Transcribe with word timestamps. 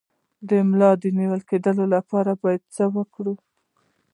د 0.49 0.51
ملا 0.69 0.91
د 1.01 1.03
نیول 1.17 1.41
کیدو 1.49 1.83
لپاره 1.95 2.31
باید 2.41 2.61
څه 2.75 2.83
وکړم؟ 2.95 3.37